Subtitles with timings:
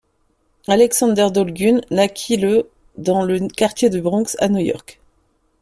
[0.67, 2.67] Alexander Dolgun naquit le
[2.97, 4.99] dans le quartier du Bronx, à New York.